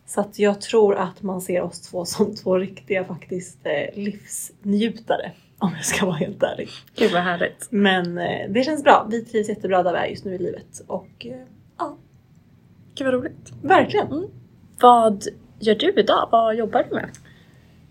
[0.06, 5.32] Så att jag tror att man ser oss två som två riktiga faktiskt eh, livsnjutare.
[5.58, 6.68] Om jag ska vara helt ärlig.
[6.96, 7.66] Gud vad härligt.
[7.70, 9.06] Men eh, det känns bra.
[9.10, 10.82] Vi trivs jättebra där vi är just nu i livet.
[10.86, 11.40] Och eh,
[11.78, 11.96] ja,
[12.94, 13.52] Gud vad roligt.
[13.62, 14.28] verkligen.
[14.80, 15.24] Vad
[15.60, 16.28] gör du idag?
[16.32, 17.10] Vad jobbar du med?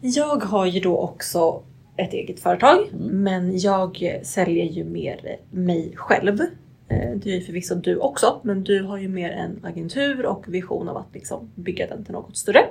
[0.02, 1.63] Jag har ju då också
[1.97, 2.88] ett eget företag.
[2.99, 6.39] Men jag säljer ju mer mig själv.
[6.88, 8.41] Eh, Det gör ju förvisso du också.
[8.43, 12.13] Men du har ju mer en agentur och vision av att liksom bygga den till
[12.13, 12.65] något större.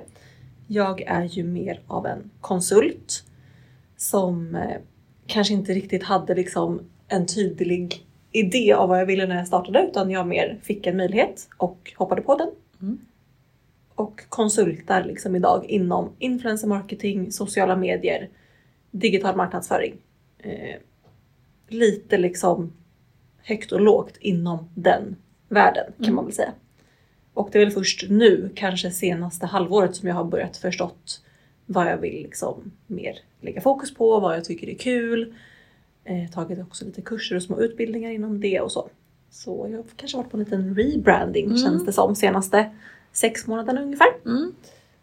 [0.66, 3.24] Jag är ju mer av en konsult.
[3.96, 4.76] Som eh,
[5.26, 9.86] kanske inte riktigt hade liksom en tydlig idé av vad jag ville när jag startade.
[9.90, 12.50] Utan jag mer fick en möjlighet och hoppade på den.
[12.82, 12.98] Mm.
[13.94, 18.28] Och konsultar liksom idag inom influencer marketing, sociala medier,
[18.90, 19.94] digital marknadsföring.
[20.38, 20.76] Eh,
[21.68, 22.72] lite liksom
[23.44, 25.16] högt och lågt inom den
[25.48, 26.14] världen kan Mm.
[26.16, 26.52] man väl säga.
[27.34, 31.22] Och det är väl först nu, kanske senaste halvåret, som jag har börjat förstått
[31.66, 35.34] vad jag vill liksom mer lägga fokus på, vad jag tycker är kul.
[36.04, 38.88] Eh, tagit också lite kurser och små utbildningar inom det och så.
[39.30, 41.58] Så jag har kanske varit på en liten rebranding Mm.
[41.58, 42.70] känns det som senaste
[43.12, 44.08] sex månaderna ungefär.
[44.26, 44.52] Mm.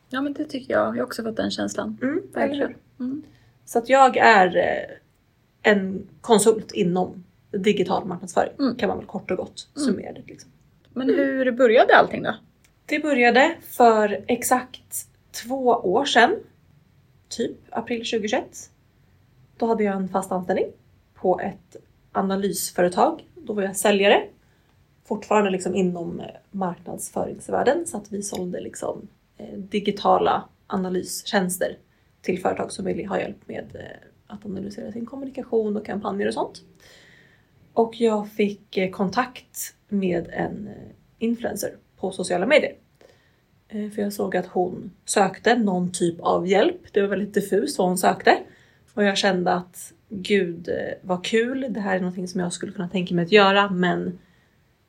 [0.09, 0.87] Ja men det tycker jag.
[0.87, 1.97] Jag har också fått den känslan.
[2.01, 2.21] Mm?
[2.33, 2.73] Verkligen.
[2.99, 3.23] Mm.
[3.65, 8.75] Så att jag är eh, en konsult inom digital marknadsföring Mm.
[8.75, 9.85] kan man väl kort och gott Mm.
[9.87, 10.21] summera det.
[10.27, 10.51] Liksom.
[10.93, 12.35] Men hur började allting då?
[12.85, 16.35] Det började för exakt två år sedan,
[17.29, 18.69] typ april 2021.
[19.57, 20.65] Då hade jag en fast anställning
[21.13, 21.75] på ett
[22.11, 23.27] analysföretag.
[23.35, 24.23] Då var jag säljare.
[25.05, 29.07] Fortfarande liksom inom eh, marknadsföringsvärlden så att vi sålde liksom
[29.37, 31.77] eh, digitala analystjänster
[32.21, 36.33] till företag som ville ha hjälp med eh, att analysera sin kommunikation och kampanjer och
[36.33, 36.61] sånt.
[37.79, 40.73] Och jag fick eh, kontakt med en eh,
[41.19, 42.75] influencer på sociala medier.
[43.67, 46.81] Eh, för jag såg att hon sökte någon typ av hjälp.
[46.93, 48.37] Det var väldigt diffust vad hon sökte.
[48.93, 50.69] Och jag kände att gud
[51.01, 54.19] vad kul, det här är någonting som jag skulle kunna tänka mig att göra men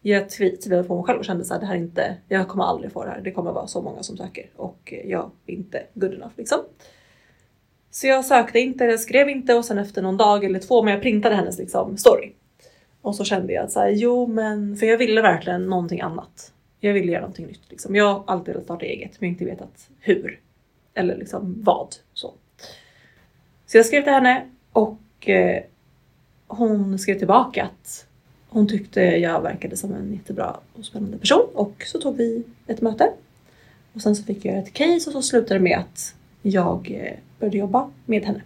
[0.00, 2.64] jag tvivlade på mig själv och kände så här, det här är inte, jag kommer
[2.64, 3.20] aldrig få det här.
[3.20, 6.58] Det kommer vara så många som söker och jag är inte good enough liksom.
[7.90, 10.94] Så jag sökte inte, jag skrev inte och sen efter någon dag eller två, men
[10.94, 12.32] jag printade hennes liksom story.
[13.02, 16.52] Och så kände jag att så här, jo men, för jag ville verkligen någonting annat.
[16.80, 17.96] Jag ville göra någonting nytt liksom.
[17.96, 20.40] Jag har alltid velat starta eget men inte vetat hur.
[20.94, 21.94] Eller liksom vad.
[22.14, 22.34] Så,
[23.66, 25.62] så jag skrev till henne och eh,
[26.46, 28.06] hon skrev tillbaka att
[28.48, 32.80] hon tyckte jag verkade som en jättebra och spännande person och så tog vi ett
[32.80, 33.12] möte.
[33.92, 37.18] Och sen så fick jag ett case och så slutade det med att jag eh,
[37.38, 38.42] började jobba med henne.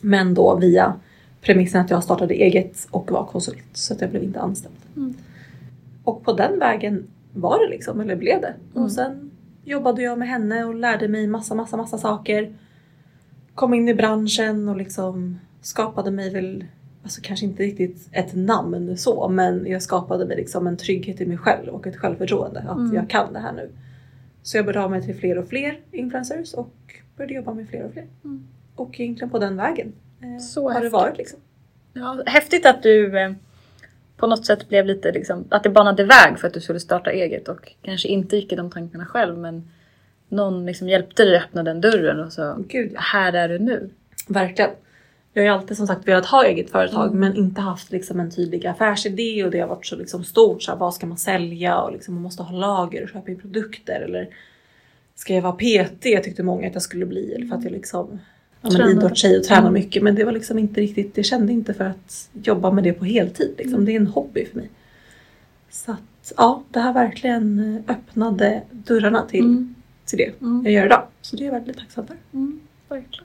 [0.00, 1.00] Men då via
[1.44, 4.74] premissen att jag startade eget och var konsult så att jag blev inte anställd.
[4.96, 5.14] Mm.
[6.04, 8.54] Och på den vägen var det liksom, eller blev det.
[8.72, 8.84] Mm.
[8.84, 9.30] Och sen
[9.64, 12.52] jobbade jag med henne och lärde mig massa, massa, massa saker.
[13.54, 16.64] Kom in i branschen och liksom skapade mig väl,
[17.02, 21.26] alltså kanske inte riktigt ett namn så, men jag skapade mig liksom en trygghet i
[21.26, 22.94] mig själv och ett självförtroende att Mm.
[22.94, 23.70] jag kan det här nu.
[24.42, 26.74] Så jag började ha mig till fler och fler influencers och
[27.16, 28.06] började jobba med fler och fler.
[28.24, 28.44] Mm.
[28.74, 29.92] Och egentligen på den vägen
[30.40, 30.92] Så har det häftigt.
[30.92, 31.38] varit liksom.
[31.92, 33.32] Ja, häftigt att du eh,
[34.16, 37.10] på något sätt blev lite liksom, att det banade väg för att du skulle starta
[37.12, 39.70] eget och kanske inte gick i de tankarna själv men
[40.28, 43.00] någon liksom hjälpte dig att öppna den dörren och så Gud ja.
[43.00, 43.90] här är du nu.
[44.28, 44.70] Verkligen.
[45.32, 47.20] Jag har ju alltid som sagt velat ha eget företag Mm.
[47.20, 50.62] men inte haft liksom en tydlig affärsidé och det har varit så liksom stort.
[50.62, 53.40] Så här, vad ska man sälja och liksom, man måste ha lager och köpa in
[53.40, 54.28] produkter eller
[55.14, 56.02] ska jag vara PT?
[56.02, 58.18] Tyckte många att jag skulle bli eller för att jag liksom
[58.72, 59.72] ja, men idrottstjej och tränar Mm.
[59.72, 62.92] mycket men det var liksom inte riktigt, jag kände inte för att jobba med det
[62.92, 63.54] på heltid.
[63.58, 63.74] Liksom.
[63.74, 63.84] Mm.
[63.84, 64.70] Det är en hobby för mig.
[65.70, 69.74] Så att ja, det här verkligen öppnade dörrarna till, Mm.
[70.04, 70.62] till det Mm.
[70.64, 71.06] jag gör idag.
[71.20, 72.16] Så det är jag väldigt tacksam för.
[72.32, 73.24] Mm, verkligen.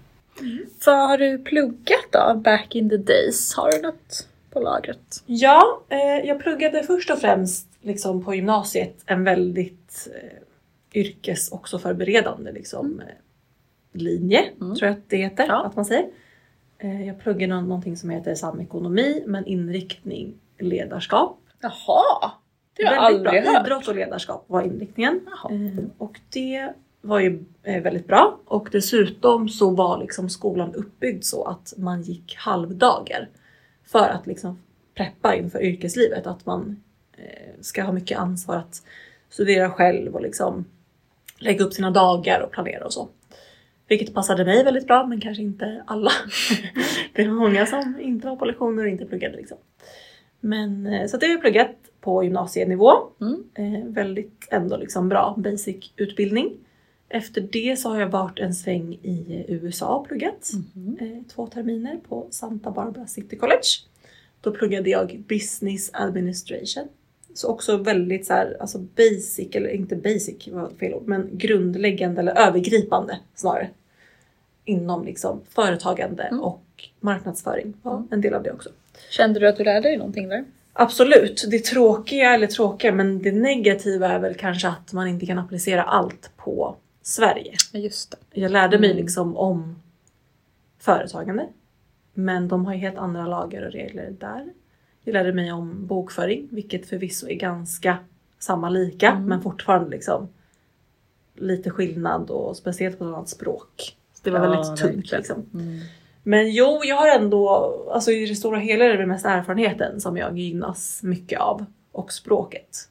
[0.86, 3.54] Vad har du pluggat då, back in the days?
[3.54, 5.23] Har du något på lagret?
[5.25, 11.80] Ja, eh, jag pluggade först och främst liksom på gymnasiet en väldigt eh, yrkes också
[11.80, 13.06] förberedande liksom, eh,
[13.93, 14.75] linje, Mm.
[14.75, 15.63] tror jag att det heter Ja.
[15.65, 16.08] att man säger.
[16.78, 21.39] Eh, jag pluggade nå- någonting som heter samekonomi men inriktning ledarskap.
[21.62, 22.32] Jaha!
[22.73, 23.54] Det har jag väldigt aldrig bra.
[23.54, 23.67] hört.
[23.67, 25.19] Idrott och ledarskap var inriktningen.
[25.49, 31.23] Eh, och det var ju eh, väldigt bra och dessutom så var liksom skolan uppbyggd
[31.23, 33.30] så att man gick halvdagar
[33.86, 34.60] för att liksom
[34.95, 36.28] preppa inför yrkeslivet.
[36.28, 36.84] Att man
[37.62, 38.84] ska ha mycket ansvar att
[39.30, 40.65] studera själv och liksom
[41.39, 43.08] lägga upp sina dagar och planera och så.
[43.89, 46.12] Vilket passade mig väldigt bra men kanske inte alla.
[47.13, 49.58] det var många som inte var på lektioner och inte pluggade liksom.
[50.39, 52.91] Men eh, så det har jag pluggat på gymnasienivå.
[53.21, 53.43] Mm.
[53.54, 56.58] Eh, väldigt ändå liksom bra basic utbildning.
[57.10, 60.52] Efter det så har jag varit en sväng i USA och pluggat.
[60.75, 60.97] Mhm.
[61.02, 63.67] Eh, två terminer på Santa Barbara City College.
[64.41, 66.88] Då pluggade jag business administration.
[67.34, 72.21] Så också väldigt så här, alltså basic, eller inte basic var fel ord, men grundläggande
[72.21, 73.69] eller övergripande snarare.
[74.69, 76.39] Inom liksom företagande Mm.
[76.43, 76.63] och
[76.99, 78.08] marknadsföring var Mm.
[78.12, 78.69] en del av det också.
[79.10, 80.45] Kände du att du lärde dig någonting där?
[80.73, 85.39] Absolut, det tråkiga, eller tråkiga, men det negativa är väl kanske att man inte kan
[85.39, 87.53] applicera allt på Sverige.
[87.73, 88.41] Ja, just det.
[88.41, 89.01] Jag lärde mig Mm.
[89.03, 89.75] liksom om
[90.79, 91.47] företagande.
[92.13, 94.49] Men de har ju helt andra lagar och regler där.
[95.03, 97.97] Jag lärde mig om bokföring, vilket förvisso är ganska
[98.39, 99.25] samma lika, Mm.
[99.25, 100.27] men fortfarande liksom
[101.36, 103.95] lite skillnad och speciellt på ett annat språk.
[104.23, 105.19] Det var Ja, väldigt tungt verkligen.
[105.19, 105.45] liksom.
[105.53, 105.79] Mm.
[106.23, 107.49] Men jo, jag har ändå,
[107.93, 111.65] alltså i det stora hela är det mest erfarenheten som jag gynnas mycket av.
[111.91, 112.89] Och språket.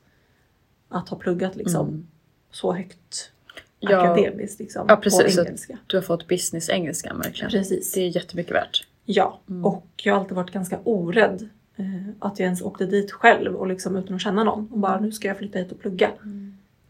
[0.88, 2.07] Att ha pluggat liksom Mm.
[2.51, 3.33] så högt
[3.81, 5.37] Ja, akademiskt liksom, Ja, precis.
[5.37, 5.79] på engelska.
[5.87, 7.51] Du har fått business engelska verkligen.
[7.51, 7.93] Precis.
[7.93, 8.87] Det är jättemycket värt.
[9.05, 9.64] Ja, Mm.
[9.64, 11.49] och jag har alltid varit ganska orädd.
[11.77, 11.85] Eh,
[12.19, 14.69] att jag ens åkte dit själv och liksom utan att känna någon.
[14.73, 16.11] Och bara nu ska jag flytta hit och plugga.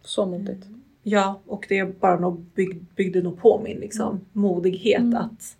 [0.04, 0.66] Så modigt.
[1.08, 5.16] Ja, och det bara nog bygg, byggde nog på min liksom, modighet Mm.
[5.16, 5.56] att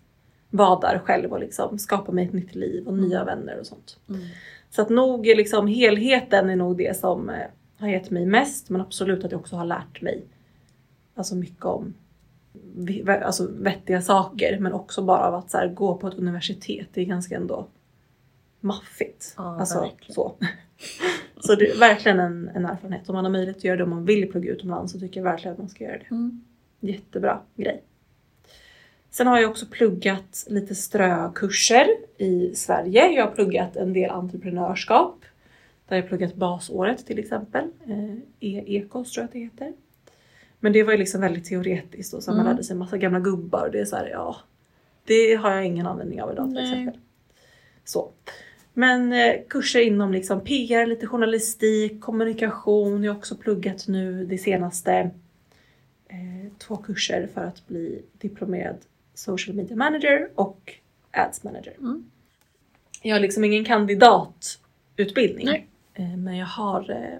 [0.49, 3.97] vara där själv och liksom skapa mig ett nytt liv och nya vänner och sånt.
[4.09, 4.21] Mm.
[4.69, 7.35] Så att nog liksom helheten är nog det som eh,
[7.77, 10.23] har gett mig mest men absolut att jag också har lärt mig
[11.15, 11.93] alltså mycket om
[13.23, 16.87] alltså vettiga saker men också bara av att här, gå på ett universitet.
[16.93, 17.67] Det är ganska ändå
[18.59, 19.33] maffigt.
[19.37, 20.13] Ja, alltså, verkligen.
[20.13, 20.35] så.
[21.39, 23.09] Så det är verkligen en, en erfarenhet.
[23.09, 25.23] Om man har möjlighet att göra det om man vill plugga utomlands så tycker jag
[25.25, 26.11] verkligen att man ska göra det.
[26.11, 26.41] Mm.
[26.79, 27.83] Jättebra grej.
[29.11, 33.07] Sen har jag också pluggat lite strökurser i Sverige.
[33.11, 35.25] Jag har pluggat en del entreprenörskap.
[35.87, 37.65] Där jag pluggat basåret till exempel.
[37.87, 39.73] Eh, E-ekos tror jag att det heter.
[40.59, 42.51] Men det var ju liksom väldigt teoretiskt och så man Mm.
[42.51, 44.35] lärde sig en massa gamla gubbar och det är så här, ja.
[45.05, 46.63] Det har jag ingen användning av idag till Nej.
[46.71, 47.01] exempel.
[47.85, 48.11] Så.
[48.73, 53.03] Men eh, kurser inom liksom PR, lite journalistik, kommunikation.
[53.03, 54.93] Jag har också pluggat nu det senaste
[56.07, 58.77] eh, två kurser för att bli diplomerad
[59.13, 60.73] social media manager och
[61.11, 61.73] ads manager.
[61.79, 62.09] Mm.
[63.01, 65.45] Jag har liksom ingen kandidatutbildning.
[65.45, 65.67] Nej.
[65.93, 67.19] Eh, men jag har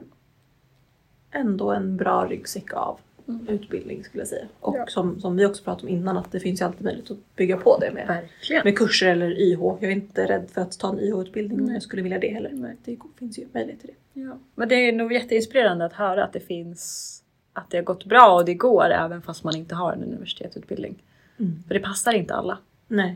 [1.31, 2.99] ändå en bra ryggsäck av
[3.30, 3.48] Mm.
[3.48, 4.46] utbildning skulle jag säga.
[4.60, 4.86] Och Ja.
[4.88, 7.58] som, som vi också pratade om innan att det finns ju alltid möjlighet att bygga
[7.58, 8.62] på det med, Verkligen.
[8.63, 9.60] med kurser eller YH.
[9.62, 12.50] Jag är inte rädd för att ta en YH-utbildning om jag skulle vilja det heller.
[12.54, 12.76] Nej.
[12.86, 14.22] Det finns ju möjlighet till det.
[14.22, 14.38] Ja.
[14.56, 17.15] Men det är nog jätteinspirerande att höra att det finns
[17.54, 21.04] att det har gått bra och det går även fast man inte har en universitetsutbildning.
[21.39, 21.63] Mm.
[21.68, 22.58] För det passar inte alla.
[22.88, 23.15] Nej.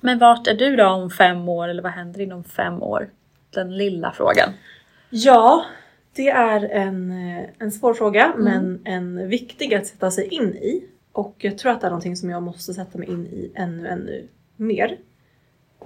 [0.00, 3.08] Men vart är du då om fem år eller vad händer inom fem år?
[3.50, 4.48] Den lilla frågan.
[5.10, 5.64] Ja,
[6.14, 8.44] det är en, eh, en svår fråga Mm.
[8.44, 10.84] men en viktig att sätta sig in i.
[11.12, 13.88] Och jag tror att det är någonting som jag måste sätta mig in i ännu,
[13.88, 14.96] ännu mer.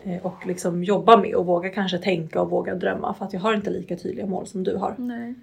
[0.04, 3.40] Eh, Och liksom jobba med och våga kanske tänka och våga drömma för att jag
[3.40, 4.94] har inte lika tydliga mål som du har.
[4.98, 5.34] Nej.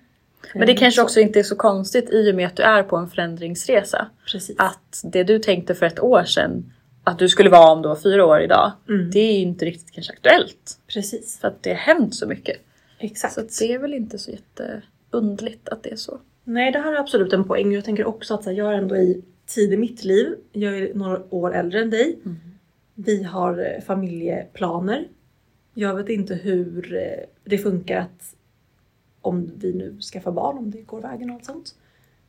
[0.54, 2.84] Men det kanske Så, också inte är så konstigt i och med att du är
[2.84, 4.08] på en förändringsresa.
[4.32, 4.56] Precis.
[4.60, 8.26] Att det du tänkte för ett år sedan att du skulle vara om då fyra
[8.26, 8.72] år idag.
[8.90, 9.12] Mm.
[9.12, 10.80] Det är ju inte riktigt kanske aktuellt.
[10.88, 11.40] Precis.
[11.40, 12.58] För att det har hänt så mycket.
[13.00, 13.34] Exakt.
[13.34, 16.20] Så det är väl inte så jätteundligt att det är så.
[16.44, 17.72] Nej, det här är absolut en poäng.
[17.74, 20.36] Jag tänker också att här, jag är ändå i tid i mitt liv.
[20.52, 22.20] Jag är några år äldre än dig.
[22.26, 22.38] Mm.
[22.94, 25.08] Vi har eh, familjeplaner.
[25.74, 28.36] Jag vet inte hur eh, det funkar att
[29.22, 31.76] om vi nu skaffar barn, om det går vägen och allt sånt.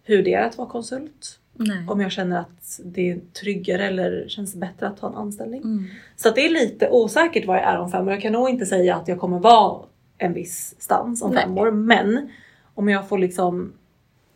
[0.02, 1.38] Hur det är att vara konsult.
[1.52, 1.86] Nej.
[1.88, 5.62] Om jag känner att det är tryggare eller känns bättre att ta en anställning.
[5.62, 5.84] Mm.
[6.16, 8.12] Så det är lite osäkert vad jag är om fem år.
[8.12, 9.82] Jag kan nog inte säga att jag kommer vara
[10.18, 11.70] en viss stans om fem år.
[11.70, 12.30] Men
[12.74, 13.72] om jag får liksom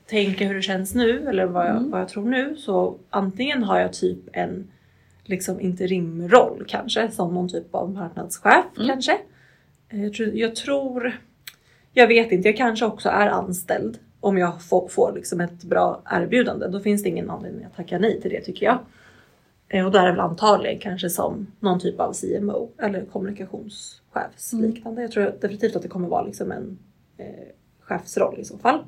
[0.06, 1.90] tänka hur det känns nu eller vad jag, Mm.
[1.90, 4.70] vad jag tror nu så antingen har jag typ en
[5.24, 8.88] liksom interimroll kanske som någon typ av marknadschef Mm.
[8.88, 9.18] kanske.
[9.88, 11.20] Eh, Jag tror, jag tror,
[11.92, 16.02] jag vet inte, jag kanske också är anställd om jag får, får liksom ett bra
[16.10, 16.66] erbjudande.
[16.68, 18.78] Då finns det ingen anledning att tacka nej till det tycker jag.
[19.68, 23.99] Eh, Och då är det väl antagligen kanske som någon typ av CMO eller kommunikationschefs
[24.52, 24.70] Mm.
[24.70, 25.02] liknande.
[25.02, 26.78] Jag tror definitivt att det kommer vara liksom en
[27.16, 27.26] eh,
[27.80, 28.84] chefsroll i så fall.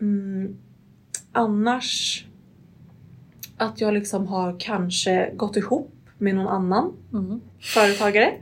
[0.00, 0.56] Mm.
[1.32, 2.26] Annars
[3.56, 7.40] att jag liksom har kanske gått ihop med någon annan Mm.
[7.60, 8.32] företagare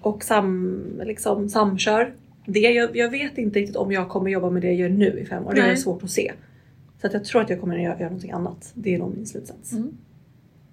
[0.00, 2.14] och sam, liksom, samkör
[2.46, 2.60] det.
[2.60, 5.24] Jag, jag vet inte riktigt om jag kommer jobba med det jag gör nu i
[5.26, 5.54] fem år.
[5.54, 5.76] Det är Nej.
[5.76, 6.32] svårt att se.
[7.00, 8.70] Så att jag tror att jag kommer att göra, göra någonting annat.
[8.74, 9.72] Det är nog min slutsats.
[9.72, 9.96] Mm.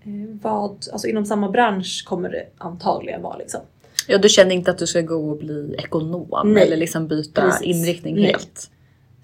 [0.04, 3.62] Eh, vad, alltså inom samma bransch kommer det antagligen vara liksom.
[4.08, 6.64] Ja, du känner inte att du ska gå och bli ekonom Nej.
[6.64, 7.62] eller liksom byta Precis.
[7.62, 8.26] inriktning Nej.
[8.26, 8.72] helt?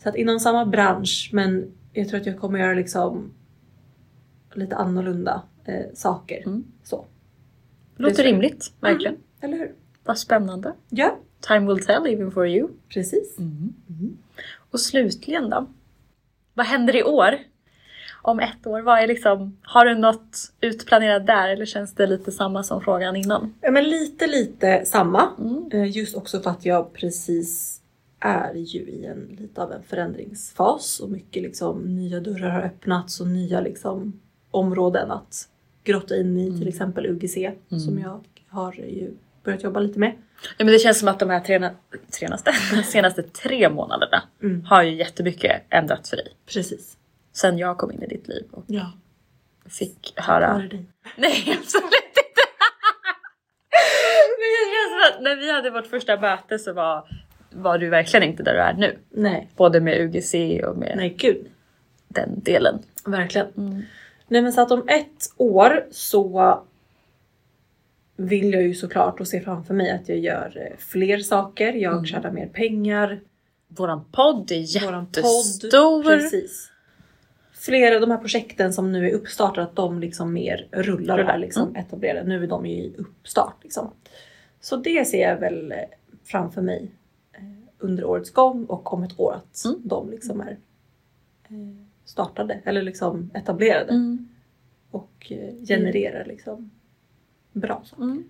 [0.04, 3.34] Så att inom samma bransch men jag tror att jag kommer göra liksom
[4.54, 6.44] lite annorlunda eh, saker.
[6.46, 6.64] Mm.
[6.84, 7.06] Så.
[7.98, 9.18] Låter rimligt, verkligen.
[9.42, 9.72] Eller hur?
[10.04, 10.74] Vad spännande.
[10.90, 11.18] Ja,
[11.48, 12.70] Time will tell even for you.
[12.90, 13.40] precis.
[13.40, 13.74] Mm.
[13.90, 14.18] Mm.
[14.72, 15.68] Och slutligen då?
[16.54, 17.40] Vad händer i år?
[18.22, 18.82] Om ett år?
[18.82, 23.16] Vad är liksom, har du något utplanerat där eller känns det lite samma som frågan
[23.16, 23.54] innan?
[23.62, 25.30] Ja, men lite lite samma.
[25.40, 25.70] Mm.
[25.72, 27.82] Eh, Just också för att jag precis
[28.20, 33.22] är ju i en lite av en förändringsfas och mycket liksom nya dörrar har öppnats
[33.22, 34.20] och nya liksom
[34.52, 35.48] områden att
[35.84, 37.38] grotta in i, till exempel UGC
[37.70, 39.12] som jag har ju
[39.44, 40.12] börjat jobba lite med.
[40.58, 41.72] Ja, men det känns som att de här trena,
[42.20, 42.52] trenaste,
[42.86, 44.64] senaste tre månaderna Mm.
[44.66, 46.28] har ju jättemycket ändrats för dig.
[46.54, 46.98] Precis.
[47.34, 48.92] Sen jag kom in i ditt liv och Ja,
[49.70, 50.86] fick höra dig?
[51.18, 52.42] Nej, absolut inte!
[54.40, 57.08] Men känns som att när vi hade vårt första möte så var,
[57.50, 58.98] var du verkligen inte där du är nu.
[59.10, 60.34] Nej, Både med UGC
[60.68, 61.46] och med nej gud.
[62.08, 62.80] den delen.
[63.06, 63.48] Verkligen.
[63.58, 63.82] Mm.
[64.28, 66.60] Nej men så att om ett år så
[68.16, 71.74] vill jag ju såklart och se framför mig att jag gör eh, fler saker.
[71.74, 72.06] Jag Mm.
[72.06, 73.20] tjänar mer pengar.
[73.68, 76.04] Våran podd är Våran podd, jättestor.
[76.04, 76.71] Precis.
[77.62, 81.30] Flera av de här projekten som nu är uppstartade, att de liksom mer rullar och
[81.30, 82.28] är liksom etablerade.
[82.28, 83.92] Nu är de ju i uppstart liksom.
[84.60, 85.78] Så det ser jag väl eh,
[86.24, 86.92] framför mig
[87.34, 87.42] eh,
[87.80, 89.82] under årets gång och om ett år att Mm.
[89.84, 90.58] de liksom är
[91.50, 91.58] eh,
[92.06, 94.30] startade eller liksom etablerade Mm.
[94.92, 95.32] och
[95.68, 96.72] genererar liksom
[97.54, 98.04] bra saker.
[98.04, 98.24] Mm.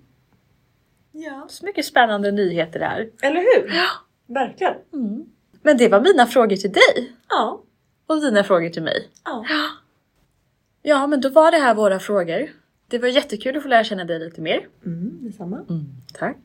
[1.11, 1.45] Ja.
[1.49, 3.09] Så mycket spännande nyheter där.
[3.21, 3.71] Eller hur?
[4.33, 4.73] Verkligen.
[4.93, 5.25] Mm.
[5.61, 7.61] Men det var mina frågor till dig Ja.
[8.11, 9.09] Och dina frågor till mig.
[9.23, 9.45] ja.
[10.83, 12.49] Ja, men då var det här våra frågor.
[12.87, 14.67] Det var jättekul att få lära känna dig lite mer.
[14.85, 15.65] Mm, detsamma.
[16.13, 16.37] Tack.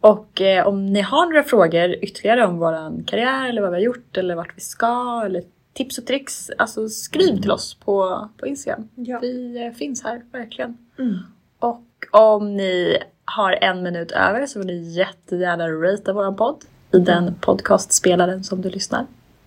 [0.00, 3.82] Och eh, om ni har några frågor ytterligare om våran karriär eller vad vi har
[3.82, 5.42] gjort eller vart vi ska eller
[5.72, 8.88] tips och tricks, alltså skriv till oss på, på Instagram.
[8.94, 9.18] Ja.
[9.22, 10.78] Vi eh, finns här, verkligen.
[10.98, 11.18] Mm.
[11.58, 16.98] Och om ni har en minut över så vill ni jättegärna ratea vår podd i
[16.98, 19.06] den podcastspelaren som du lyssnar.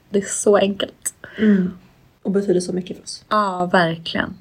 [0.10, 1.14] Det är så enkelt.
[1.38, 1.72] Mm.
[2.22, 3.26] Och betyder så mycket för oss.
[3.30, 4.34] Ja, verkligen.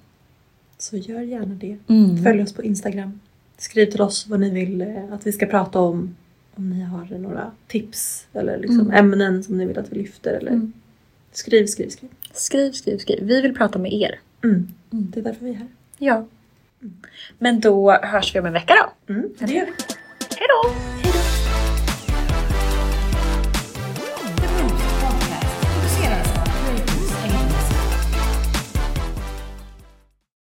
[0.78, 1.78] Så gör gärna det.
[1.88, 2.22] Mm.
[2.24, 3.20] Följ oss på Instagram.
[3.58, 6.16] Skriv till oss vad ni vill eh, att vi ska prata om.
[6.54, 8.92] Om ni har några tips eller liksom Mm.
[8.92, 10.32] ämnen som ni vill att vi lyfter.
[10.32, 10.50] Eller...
[10.50, 10.72] Mm.
[11.32, 12.10] Skriv, skriv, skriv.
[12.32, 13.24] Skriv, skriv, skriv.
[13.24, 14.18] Vi vill prata med er.
[14.44, 14.68] Mm.
[14.90, 15.68] Det är därför vi är här.
[15.98, 16.26] Ja.
[17.38, 18.74] Men då hörs vi om en vecka
[19.06, 19.12] då.
[19.14, 19.28] Mm.
[19.38, 19.72] Det gör vi.
[20.38, 20.95] Hej då!